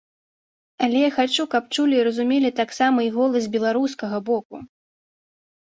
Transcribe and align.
Але 0.87 0.97
я 1.07 1.11
хачу, 1.17 1.45
каб 1.53 1.63
чулі 1.77 1.95
і 1.99 2.07
разумелі 2.09 2.53
таксама 2.61 2.99
і 3.09 3.13
голас 3.19 3.43
беларускага 3.59 4.17
боку. 4.33 4.55